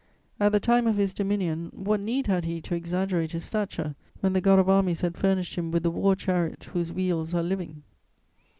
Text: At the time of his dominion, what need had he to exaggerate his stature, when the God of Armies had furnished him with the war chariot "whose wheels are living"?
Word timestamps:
At 0.39 0.51
the 0.51 0.59
time 0.59 0.87
of 0.87 0.95
his 0.97 1.13
dominion, 1.13 1.69
what 1.75 1.99
need 1.99 2.25
had 2.25 2.45
he 2.45 2.59
to 2.61 2.73
exaggerate 2.73 3.33
his 3.33 3.45
stature, 3.45 3.93
when 4.19 4.33
the 4.33 4.41
God 4.41 4.57
of 4.57 4.67
Armies 4.67 5.01
had 5.01 5.15
furnished 5.15 5.59
him 5.59 5.69
with 5.69 5.83
the 5.83 5.91
war 5.91 6.15
chariot 6.15 6.63
"whose 6.73 6.91
wheels 6.91 7.35
are 7.35 7.43
living"? 7.43 7.83